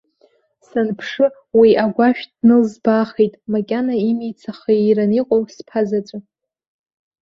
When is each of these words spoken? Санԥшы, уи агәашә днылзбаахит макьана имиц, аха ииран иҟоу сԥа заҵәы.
Санԥшы, 0.67 1.27
уи 1.59 1.69
агәашә 1.83 2.23
днылзбаахит 2.31 3.33
макьана 3.51 3.95
имиц, 4.09 4.39
аха 4.51 4.71
ииран 4.79 5.11
иҟоу 5.19 5.43
сԥа 5.55 5.81
заҵәы. 5.87 6.19